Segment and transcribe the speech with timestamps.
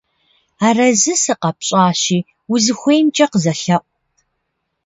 [0.67, 2.19] Арэзы сыкъэпщӀащи,
[2.53, 3.83] узыхуеймкӀэ къызэлъэӀу.